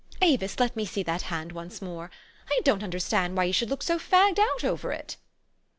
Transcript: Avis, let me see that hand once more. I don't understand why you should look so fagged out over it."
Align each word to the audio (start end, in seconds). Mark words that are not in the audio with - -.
Avis, 0.19 0.59
let 0.59 0.75
me 0.75 0.83
see 0.83 1.03
that 1.03 1.21
hand 1.29 1.51
once 1.51 1.79
more. 1.79 2.09
I 2.49 2.59
don't 2.63 2.81
understand 2.81 3.37
why 3.37 3.43
you 3.43 3.53
should 3.53 3.69
look 3.69 3.83
so 3.83 3.99
fagged 3.99 4.39
out 4.39 4.63
over 4.63 4.91
it." 4.91 5.17